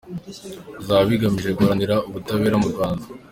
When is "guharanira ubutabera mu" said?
1.57-2.67